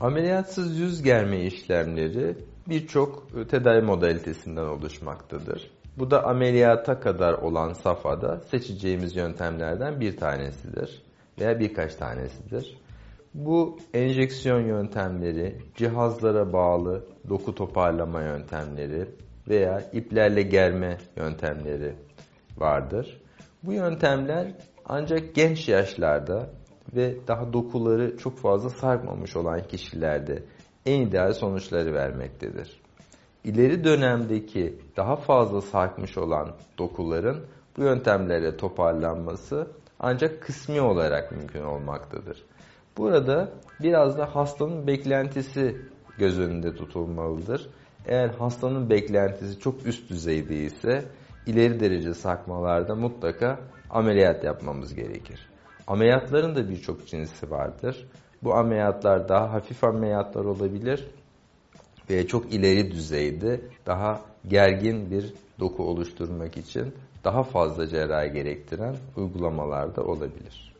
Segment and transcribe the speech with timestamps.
[0.00, 2.36] Ameliyatsız yüz germe işlemleri
[2.68, 5.70] birçok tedavi modalitesinden oluşmaktadır.
[5.98, 11.02] Bu da ameliyata kadar olan safhada seçeceğimiz yöntemlerden bir tanesidir
[11.40, 12.78] veya birkaç tanesidir.
[13.34, 19.08] Bu enjeksiyon yöntemleri, cihazlara bağlı doku toparlama yöntemleri
[19.48, 21.94] veya iplerle germe yöntemleri
[22.56, 23.20] vardır.
[23.62, 24.52] Bu yöntemler
[24.84, 26.50] ancak genç yaşlarda
[26.96, 30.42] ve daha dokuları çok fazla sarkmamış olan kişilerde
[30.86, 32.80] en ideal sonuçları vermektedir.
[33.44, 37.44] İleri dönemdeki daha fazla sarkmış olan dokuların
[37.76, 39.66] bu yöntemlerle toparlanması
[40.00, 42.44] ancak kısmi olarak mümkün olmaktadır.
[42.96, 45.76] Burada biraz da hastanın beklentisi
[46.18, 47.70] göz önünde tutulmalıdır.
[48.06, 51.04] Eğer hastanın beklentisi çok üst düzeyde ise
[51.46, 53.60] ileri derece sarkmalarda mutlaka
[53.90, 55.48] ameliyat yapmamız gerekir.
[55.88, 58.06] Ameliyatların da birçok cinsi vardır.
[58.42, 61.06] Bu ameliyatlar daha hafif ameliyatlar olabilir
[62.10, 69.96] ve çok ileri düzeyde daha gergin bir doku oluşturmak için daha fazla cerrahi gerektiren uygulamalar
[69.96, 70.74] da olabilir.